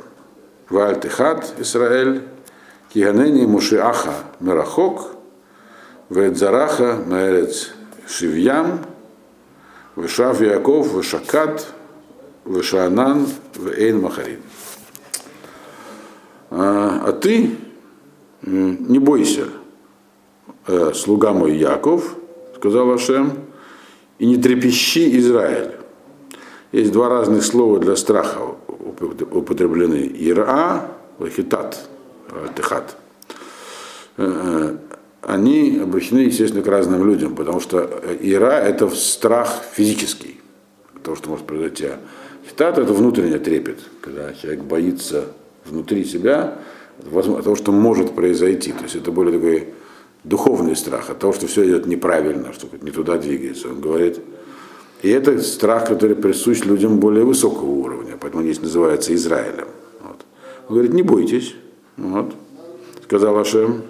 [0.69, 2.23] Вальтихат Исраэль,
[2.93, 5.18] Киганени Мушиаха Мерахок,
[6.11, 7.71] Ведзараха Мерец
[8.07, 8.81] Шивьям,
[9.97, 11.67] Вешав Яков, Вешакат,
[12.45, 14.41] Вешаанан, Вейн Махарин.
[16.51, 17.57] А, ты
[18.43, 19.49] не бойся,
[20.67, 22.17] э, слуга мой Яков,
[22.57, 23.33] сказал Ашем,
[24.19, 25.73] и не трепещи Израиль.
[26.73, 28.41] Есть два разных слова для страха
[29.31, 30.11] употреблены.
[30.15, 30.91] Ира,
[31.35, 31.79] хитат,
[32.57, 32.97] техат.
[35.23, 40.41] Э, они обращены, естественно, к разным людям, потому что ира– это страх физический,
[41.03, 41.87] то, что может произойти.
[41.87, 41.99] А
[42.49, 45.25] хитат– это внутренний трепет, когда человек боится
[45.65, 46.59] внутри себя
[47.11, 48.73] того, что может произойти.
[48.73, 49.69] То есть это более такой
[50.25, 53.69] духовный страх от того, что все идет неправильно, что не туда двигается.
[53.69, 54.21] Он говорит,
[55.03, 59.69] и это страх, который присущ людям более высокого уровня, поэтому здесь называется Израилем.
[60.01, 60.25] Вот.
[60.69, 61.55] Он говорит, не бойтесь,
[61.97, 62.35] вот,
[63.05, 63.83] сказал Ашем.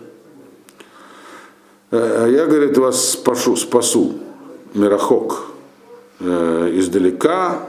[1.91, 4.15] «Э, я, говорит, вас спашу, спасу,
[4.75, 5.47] Мирахок,
[6.21, 7.69] э, издалека,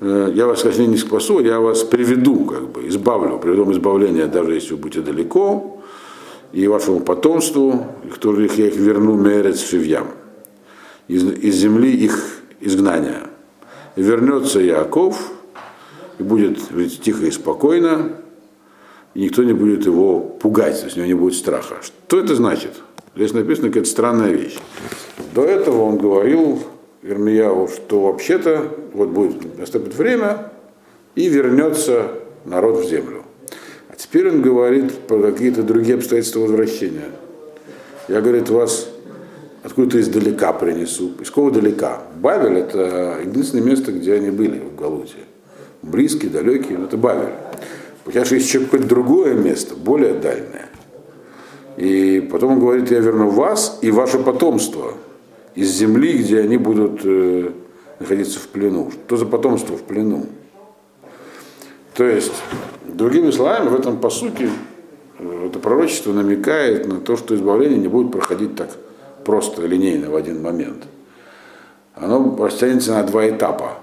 [0.00, 4.54] Э, я вас, конечно, не спасу, я вас приведу, как бы, избавлю, приведу избавление, даже
[4.54, 5.82] если вы будете далеко,
[6.52, 10.08] и вашему потомству, которых я их верну мерец шивьям,
[11.08, 13.22] из, из земли их изгнания.
[13.96, 15.32] И вернется Яков,
[16.18, 18.12] и будет жить тихо и спокойно,
[19.14, 21.76] и никто не будет его пугать, то есть у него не будет страха.
[21.82, 22.72] Что это значит?
[23.14, 24.58] Здесь написано какая-то странная вещь.
[25.34, 26.60] До этого он говорил
[27.02, 30.50] Ирмияу, что вообще-то вот будет наступит время
[31.14, 32.08] и вернется
[32.44, 33.22] народ в землю.
[33.88, 37.10] А теперь он говорит про какие-то другие обстоятельства возвращения.
[38.08, 38.88] Я, говорит, вас
[39.62, 41.12] откуда-то издалека принесу.
[41.20, 42.02] Из кого далека?
[42.20, 45.14] Бавель это единственное место, где они были в Галуте.
[45.82, 47.32] Близкие, далекие, но это Бавель.
[48.04, 50.68] Потому что есть еще какое-то другое место, более дальнее.
[51.76, 54.94] И потом он говорит, я верну вас и ваше потомство
[55.54, 57.50] из земли, где они будут э,
[57.98, 58.90] находиться в плену.
[59.06, 60.26] Что за потомство в плену?
[61.94, 62.32] То есть,
[62.84, 64.50] другими словами, в этом по сути
[65.18, 68.70] это пророчество намекает на то, что избавление не будет проходить так
[69.24, 70.84] просто, линейно в один момент.
[71.94, 73.78] Оно растянется на два этапа.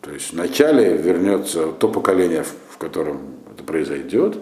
[0.00, 3.18] То есть вначале вернется то поколение, в котором
[3.70, 4.36] произойдет,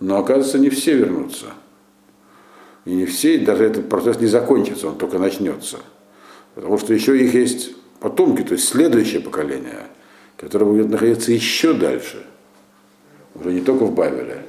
[0.00, 1.46] но оказывается не все вернутся.
[2.84, 5.78] И не все, даже этот процесс не закончится, он только начнется.
[6.54, 9.86] Потому что еще их есть потомки, то есть следующее поколение,
[10.36, 12.22] которое будет находиться еще дальше.
[13.34, 14.44] Уже не только в Бавеле.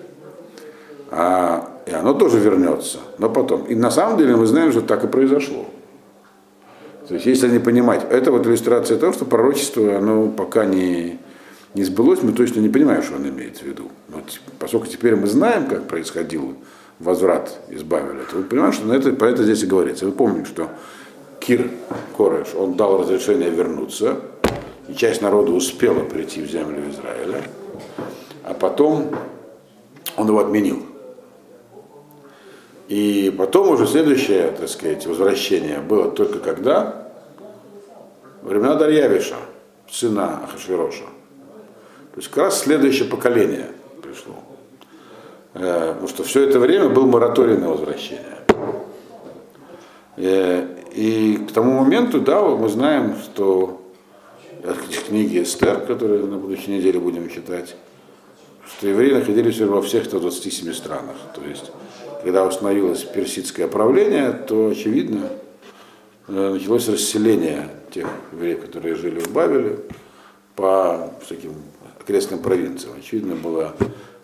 [1.09, 3.63] А, и оно тоже вернется, но потом.
[3.63, 5.65] И на самом деле мы знаем, что так и произошло.
[7.07, 11.17] То есть, если не понимать, это вот иллюстрация того, что пророчество, оно пока не,
[11.73, 13.91] не сбылось, мы точно не понимаем, что он имеет в виду.
[14.09, 16.55] Вот, поскольку теперь мы знаем, как происходил
[16.99, 20.05] возврат из Бавеля, то вы понимаете, что на это, про это здесь и говорится.
[20.05, 20.69] Вы помните, что
[21.39, 21.69] Кир
[22.15, 24.17] Кореш, он дал разрешение вернуться,
[24.87, 27.43] и часть народа успела прийти в землю Израиля,
[28.43, 29.11] а потом
[30.15, 30.83] он его отменил.
[32.87, 37.09] И потом уже следующее, так сказать, возвращение было только когда?
[38.41, 39.35] Времена Дарьявиша,
[39.89, 41.03] сына Ахашвироша.
[42.17, 43.67] То есть как раз следующее поколение
[44.01, 44.33] пришло.
[45.53, 48.39] Э, потому что все это время был мораторий на возвращение.
[50.15, 53.83] Э, и к тому моменту, да, мы знаем, что
[54.63, 57.75] в книге Эстер, которую на будущей неделе будем читать,
[58.65, 61.17] что евреи находились во всех 127 странах.
[61.35, 61.71] То есть,
[62.23, 65.29] когда установилось персидское правление, то, очевидно,
[66.29, 69.77] э, началось расселение тех евреев, которые жили в Бабеле,
[70.57, 71.53] по всяким
[72.07, 72.93] окрестным провинциям.
[72.97, 73.75] Очевидно, было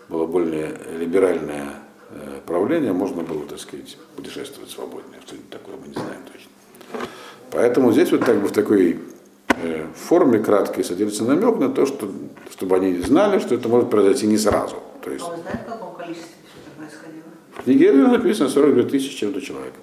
[0.08, 1.70] было более либеральное
[2.12, 5.20] э, правление, можно было, так сказать, путешествовать свободнее.
[5.26, 6.50] Что это такое, мы не знаем точно.
[7.52, 9.00] Поэтому здесь вот так бы в такой
[9.50, 12.10] э, форме краткой содержится намек на то, что,
[12.52, 14.76] чтобы они знали, что это может произойти не сразу.
[15.04, 17.24] То есть, А вы знаете, в каком количестве все это происходило?
[17.64, 19.74] в Нигерии написано 42 тысячи чем-то человек.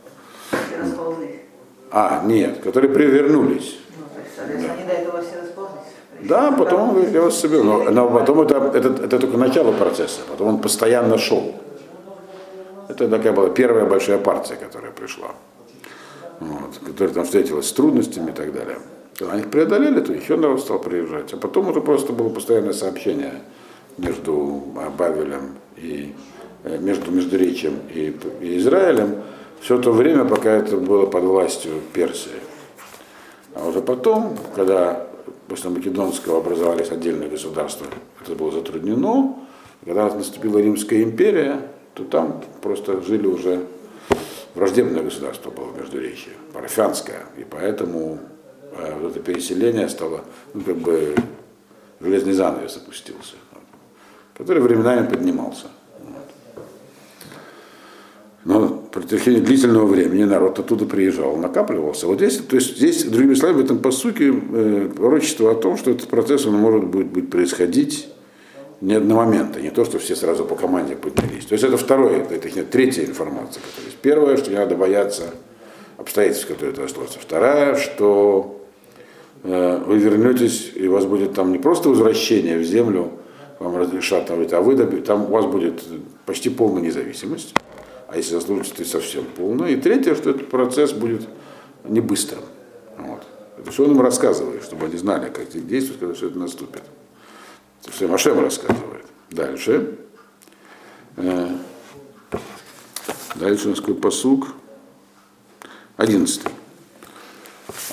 [1.91, 3.79] А, нет, которые привернулись.
[3.99, 5.50] Ну, то есть, соответственно, они до этого все.
[6.23, 7.65] Да, потом он я вас соберу.
[7.65, 10.21] Но, но потом это, это, это только начало процесса.
[10.29, 11.55] Потом он постоянно шел.
[12.89, 15.29] Это такая была первая большая партия, которая пришла.
[16.41, 18.79] Вот, которая там встретилась с трудностями и так далее.
[19.19, 21.33] Когда они их преодолели, то еще народ стал приезжать.
[21.33, 23.35] А потом уже просто было постоянное сообщение
[23.99, 24.63] между
[24.97, 26.15] Бавелем и
[26.65, 29.17] э, между Междуречием и, и Израилем
[29.61, 32.31] все то время, пока это было под властью Персии.
[33.55, 35.07] А уже потом, когда
[35.51, 37.85] после Македонского образовались отдельные государства,
[38.23, 39.37] это было затруднено.
[39.85, 41.61] Когда наступила Римская империя,
[41.95, 43.67] то там просто жили уже
[44.55, 47.25] враждебное государство было Междуречье, парфянское.
[47.37, 48.21] И поэтому
[48.77, 50.21] э, вот это переселение стало,
[50.55, 51.17] ну, как бы,
[51.99, 53.35] железный занавес опустился,
[54.39, 55.67] который временами поднимался.
[58.45, 62.07] Но при течение длительного времени народ оттуда приезжал, накапливался.
[62.07, 65.91] Вот здесь, то есть здесь, другими словами, в этом посуке э, пророчество о том, что
[65.91, 68.09] этот процесс он может будет, будет происходить
[68.81, 71.45] не одномоментно, не то, что все сразу по команде поднялись.
[71.45, 73.63] То есть это второе, это, это третья информация.
[73.63, 73.99] Которая есть.
[73.99, 75.25] Первое, что не надо бояться
[75.99, 77.19] обстоятельств, которые сложатся.
[77.21, 78.61] Вторая, что
[79.43, 83.13] э, вы вернетесь, и у вас будет там не просто возвращение в землю,
[83.59, 85.83] вам разрешат там, а вы там у вас будет
[86.25, 87.55] почти полная независимость
[88.11, 89.67] а если заслужите, то совсем полно.
[89.67, 91.29] И третье, что этот процесс будет
[91.85, 92.43] не быстрым.
[92.99, 93.23] Вот.
[93.57, 96.83] Это все он им рассказывает, чтобы они знали, как действовать, когда все это наступит.
[97.83, 99.07] Это все Машем рассказывает.
[99.31, 99.97] Дальше.
[101.17, 101.57] Э,
[103.37, 104.49] Дальше у нас какой посук.
[105.97, 106.51] Одиннадцатый.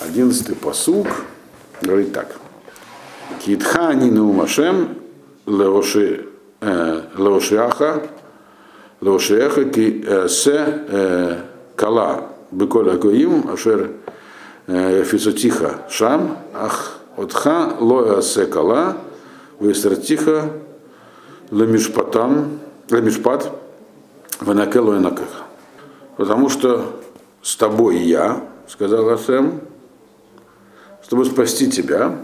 [0.02, 1.08] Одиннадцатый посук
[1.82, 2.40] говорит так.
[3.46, 4.98] Китха нину Машем
[5.46, 6.28] леоши
[9.02, 10.80] Лошеха ки се
[11.76, 12.22] кала.
[12.52, 13.90] Беколя гоим ашер
[15.04, 18.96] фисотиха шам ах отха лоя се кала.
[19.62, 20.50] Висартиха
[21.54, 22.60] лемишпатам
[22.92, 23.52] лемишпат.
[24.42, 25.44] Ванакелу инакеха.
[26.18, 27.00] Потому что
[27.42, 29.62] с тобой я, сказал Асем,
[31.02, 32.16] чтобы спасти тебя,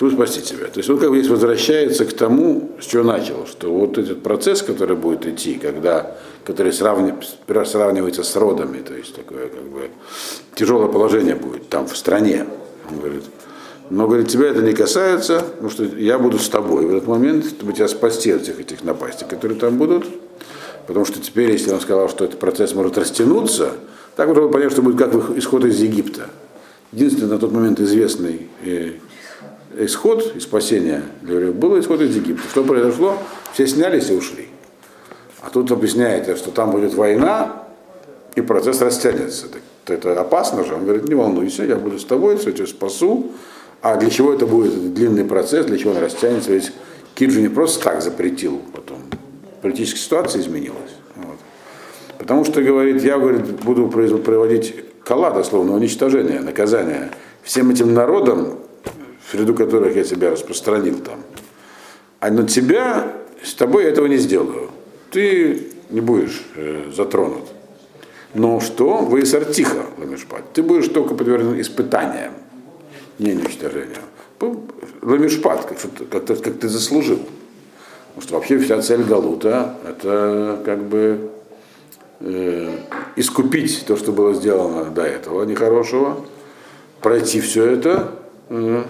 [0.00, 0.68] чтобы спасти тебя.
[0.68, 4.22] То есть он как бы здесь возвращается к тому, с чего начал, что вот этот
[4.22, 7.12] процесс, который будет идти, когда, который сравни,
[7.66, 9.90] сравнивается с родами, то есть такое как бы
[10.54, 12.46] тяжелое положение будет там в стране.
[12.88, 13.24] Он говорит,
[13.90, 17.44] но говорит, тебя это не касается, потому что я буду с тобой в этот момент,
[17.44, 20.06] чтобы тебя спасти от всех этих напастей, которые там будут.
[20.86, 23.72] Потому что теперь, если он сказал, что этот процесс может растянуться,
[24.16, 26.30] так можно понять, что будет как исход из Египта.
[26.90, 28.48] Единственный на тот момент известный
[29.78, 32.48] исход и спасение для евреев был исход из Египта.
[32.48, 33.16] Что произошло?
[33.52, 34.48] Все снялись и ушли.
[35.40, 37.64] А тут объясняете, что там будет война,
[38.34, 39.46] и процесс растянется.
[39.48, 39.62] Так,
[39.98, 40.74] это опасно же.
[40.74, 43.32] Он говорит, не волнуйся, я буду с тобой, все тебя спасу.
[43.82, 46.52] А для чего это будет длинный процесс, для чего он растянется?
[46.52, 46.72] Ведь
[47.14, 48.98] Кир же не просто так запретил потом.
[49.62, 50.92] Политическая ситуация изменилась.
[51.16, 51.38] Вот.
[52.18, 57.10] Потому что, говорит, я говорит, буду проводить кала, дословно, уничтожение, наказание
[57.42, 58.59] всем этим народам,
[59.30, 61.20] в ряду которых я тебя распространил там.
[62.18, 63.12] А на тебя,
[63.42, 64.70] с тобой я этого не сделаю.
[65.10, 67.44] Ты не будешь э, затронут.
[68.34, 68.98] Но что?
[68.98, 70.52] Вы сортиха, ламешпат.
[70.52, 72.32] Ты будешь только подвержен испытаниям,
[73.18, 74.02] не уничтожению.
[75.02, 75.78] Ламешпат, как,
[76.10, 77.20] как, как ты заслужил.
[78.08, 81.30] Потому что вообще вся цель Галута это как бы
[82.20, 82.78] э,
[83.16, 86.24] искупить то, что было сделано до этого нехорошего,
[87.00, 88.12] пройти все это,
[88.48, 88.84] э,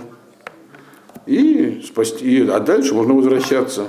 [1.27, 3.87] и спасти, а дальше можно возвращаться.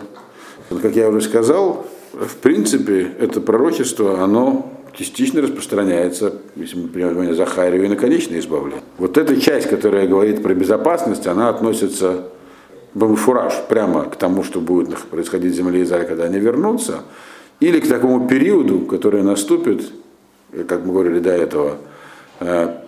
[0.82, 7.86] Как я уже сказал, в принципе, это пророчество, оно частично распространяется, если мы принимаем Захарию
[7.86, 8.82] и на конечное избавление.
[8.98, 12.26] Вот эта часть, которая говорит про безопасность, она относится
[12.94, 17.04] фураж прямо к тому, что будет происходить в земле Израиля, когда они вернутся,
[17.62, 19.84] или к такому периоду, который наступит,
[20.68, 21.78] как мы говорили до этого,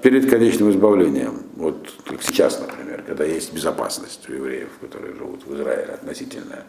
[0.01, 1.43] перед конечным избавлением.
[1.55, 6.63] Вот как сейчас, например, когда есть безопасность у евреев, которые живут в Израиле относительная.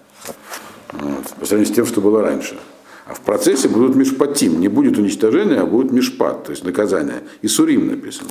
[0.93, 2.59] Вот, по сравнению с тем, что было раньше.
[3.07, 4.61] А в процессе будут мишпатим.
[4.61, 7.23] Не будет уничтожения, а будет мишпат, то есть наказание.
[7.43, 8.31] И сурим написано.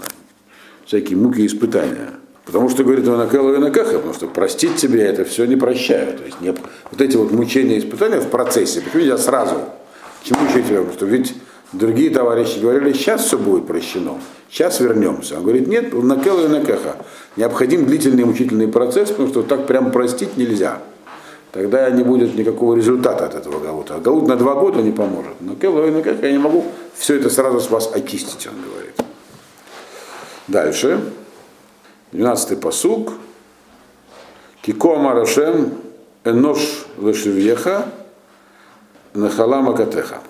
[0.86, 2.12] Всякие муки и испытания.
[2.46, 6.18] Потому что говорит он Акелу и Накаха, потому что простить тебе это все не прощаю.
[6.18, 9.56] То есть не, вот эти вот мучения и испытания в процессе, почему нельзя сразу?
[10.22, 10.78] К чему еще?
[10.78, 11.36] Потому что ведь
[11.74, 14.20] другие товарищи говорили, сейчас все будет прощено,
[14.50, 15.38] сейчас вернемся.
[15.38, 16.98] Он говорит, нет, Накелу и Накаха.
[17.36, 20.80] Необходим длительный мучительный процесс, потому что так прям простить нельзя.
[21.52, 24.00] Тогда не будет никакого результата от этого галута.
[24.00, 25.34] Галут на два года не поможет.
[25.40, 26.66] Но Келло и Накаха я не могу
[26.96, 28.96] все это сразу с вас очистить, он говорит.
[30.48, 31.00] Дальше.
[32.12, 33.14] 12-й посуг.
[34.64, 35.74] Кико Марашем
[36.24, 37.86] Энош Лешевьеха
[39.14, 40.22] Нахала Макатеха.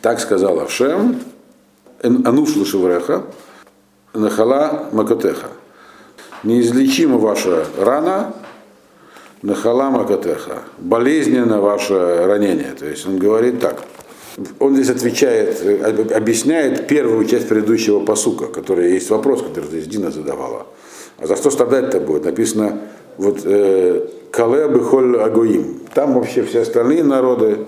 [0.00, 1.20] Так сказал Ашем,
[2.02, 3.24] Ануш Лешевреха
[4.12, 5.48] Нахала Макатеха.
[6.42, 8.34] Неизлечима ваша рана,
[9.42, 10.62] Нахала Макатеха.
[10.78, 12.74] Болезненно ваше ранение.
[12.78, 13.82] То есть он говорит так.
[14.58, 20.66] Он здесь отвечает, объясняет первую часть предыдущего посука, который есть вопрос, который здесь Дина задавала.
[21.18, 22.24] А за что страдать-то будет?
[22.24, 22.80] Написано
[23.16, 25.80] вот э, Кале Бехоль Агоим.
[25.94, 27.58] Там вообще все остальные народы,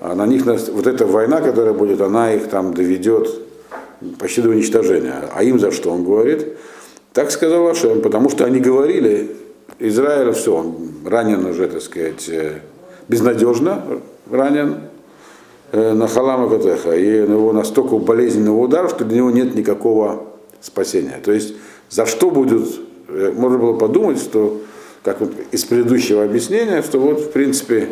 [0.00, 3.28] на них вот эта война, которая будет, она их там доведет
[4.18, 5.24] почти до уничтожения.
[5.34, 6.46] А им за что он говорит?
[7.12, 9.36] Так сказал Ашем, потому что они говорили,
[9.78, 12.60] Израиль все, он ранен уже, так сказать, э,
[13.08, 13.82] безнадежно
[14.30, 14.76] ранен,
[15.72, 20.24] Э, на Халама Катеха, и на него настолько болезненный удар, что для него нет никакого
[20.60, 21.20] спасения.
[21.22, 21.54] То есть
[21.88, 22.66] за что будет,
[23.06, 24.60] э, можно было подумать, что,
[25.04, 27.90] как вот из предыдущего объяснения, что вот в принципе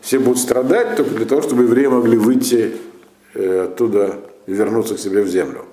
[0.00, 2.76] все будут страдать только для того, чтобы евреи могли выйти
[3.34, 5.64] э, оттуда и вернуться к себе в землю.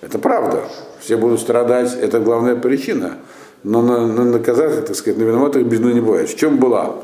[0.00, 0.64] Это правда.
[1.00, 3.18] Все будут страдать, это главная причина.
[3.62, 6.28] Но на, на наказать, так сказать, на виноватых бездну не бывает.
[6.28, 6.96] В чем была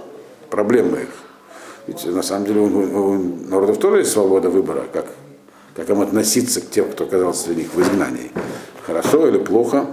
[0.50, 1.08] проблема их?
[1.86, 3.14] Ведь на самом деле у, у
[3.48, 5.06] народов тоже есть свобода выбора, как,
[5.74, 8.30] как им относиться к тем, кто оказался среди них в изгнании.
[8.86, 9.86] Хорошо или плохо.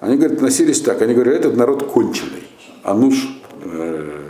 [0.00, 1.02] Они говорят, относились так.
[1.02, 2.46] Они говорят, этот народ конченый.
[2.82, 3.28] Ануш
[3.64, 4.22] э,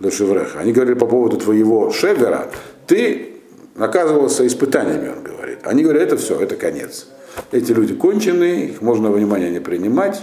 [0.00, 0.58] Дошевреха.
[0.58, 2.50] Они говорили по поводу твоего шегера,
[2.86, 3.34] ты
[3.76, 5.58] наказывался испытаниями, он говорит.
[5.62, 7.06] Они говорят, это все, это конец.
[7.52, 10.22] Эти люди конченые, их можно внимания не принимать,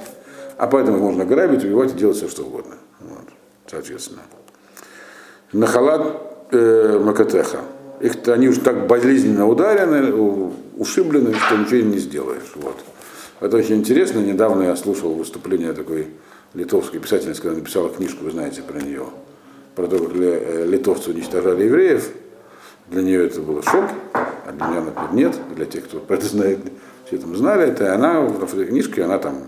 [0.57, 2.75] а поэтому их можно грабить, убивать и делать все, что угодно.
[2.99, 3.27] Вот,
[3.67, 4.23] соответственно.
[5.53, 7.59] Нахалат э, Макатеха.
[8.01, 10.11] Их они уже так болезненно ударены,
[10.75, 12.51] ушиблены, что ничего не сделаешь.
[12.55, 12.77] Вот.
[13.39, 14.19] Это очень интересно.
[14.19, 16.07] Недавно я слушал выступление такой
[16.53, 19.05] литовской писательницы, когда написала книжку, вы знаете про нее,
[19.77, 22.09] про то, как э, литовцы уничтожали евреев.
[22.89, 25.35] Для нее это было шок, а для меня, например, нет.
[25.55, 26.59] Для тех, кто про это знает,
[27.05, 27.85] все там знали это.
[27.85, 29.43] И она в этой книжке, она там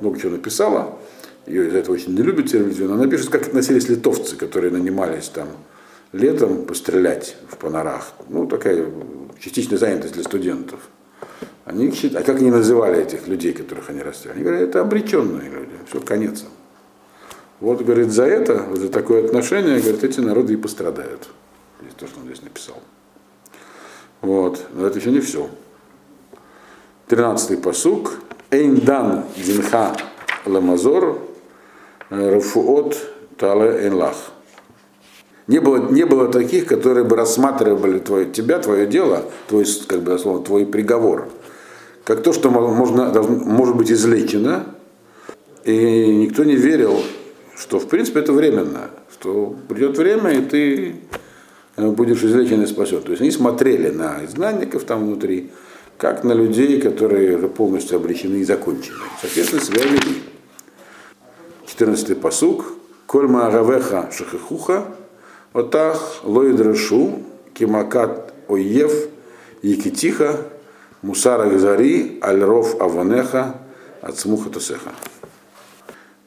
[0.00, 0.98] много чего написала
[1.48, 5.48] ее из-за этого очень не любит телевизию, она пишет, как относились литовцы, которые нанимались там
[6.12, 8.12] летом пострелять в панорах.
[8.28, 8.86] Ну, такая
[9.40, 10.80] частичная занятость для студентов.
[11.64, 14.38] Они а как они называли этих людей, которых они расстреляли?
[14.38, 16.44] Они говорят, это обреченные люди, все, конец.
[17.60, 21.28] Вот, говорит, за это, за такое отношение, говорит, эти народы и пострадают.
[21.96, 22.76] То, что он здесь написал.
[24.20, 25.48] Вот, но это еще не все.
[27.08, 28.12] Тринадцатый посук.
[28.50, 29.96] Эйндан динха
[30.46, 31.18] ламазор
[32.10, 32.96] Рафуот
[33.36, 34.16] Тале Энлах.
[35.46, 40.18] Не было, не было таких, которые бы рассматривали твое, тебя, твое дело, твой, как бы,
[40.18, 41.28] словно, твой приговор,
[42.04, 44.74] как то, что можно, должно, может быть излечено,
[45.64, 47.00] и никто не верил,
[47.58, 50.96] что в принципе это временно, что придет время, и ты
[51.76, 53.02] э, будешь излечен и спасен.
[53.02, 55.50] То есть они смотрели на изгнанников там внутри,
[55.96, 58.98] как на людей, которые полностью обречены и закончены.
[59.20, 60.22] Соответственно, себя вели.
[61.66, 62.64] 14 посук.
[63.06, 64.84] Кольма агавеха шахихуха,
[65.54, 67.22] отах лоидрашу,
[67.54, 68.92] кимакат оев,
[69.62, 70.36] якитиха,
[71.00, 73.54] мусара газари, альров аванеха,
[74.02, 74.90] от смуха тосеха.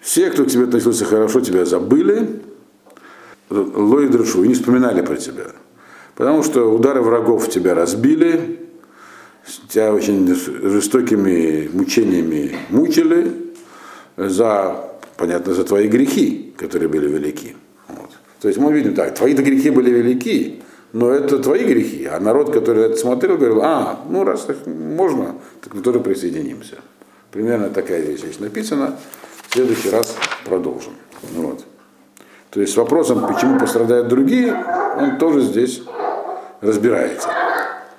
[0.01, 2.41] Все, кто к тебе относился хорошо, тебя забыли,
[3.49, 5.45] лоидрашу, и не вспоминали про тебя.
[6.15, 8.59] Потому что удары врагов тебя разбили,
[9.69, 13.31] тебя очень жестокими мучениями мучили
[14.17, 17.55] за понятно, за твои грехи, которые были велики.
[17.87, 18.09] Вот.
[18.41, 22.05] То есть мы видим так, твои грехи были велики, но это твои грехи.
[22.05, 26.77] А народ, который это смотрел, говорил, а, ну раз так можно, так мы тоже присоединимся.
[27.31, 28.97] Примерно такая вещь здесь написана.
[29.51, 30.93] Следующий раз продолжим.
[31.33, 31.65] Вот.
[32.51, 34.55] То есть с вопросом, почему пострадают другие,
[34.97, 35.83] он тоже здесь
[36.61, 37.29] разбирается.